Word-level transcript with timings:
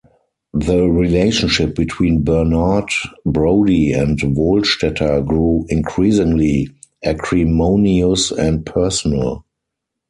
The 0.55 0.87
relationship 0.89 1.75
between 1.75 2.23
Bernard 2.23 2.89
Brodie 3.23 3.93
and 3.93 4.17
Wohlstetter 4.17 5.23
grew 5.23 5.67
increasingly 5.69 6.69
acrimonious 7.05 8.31
and 8.31 8.65
personal. 8.65 9.45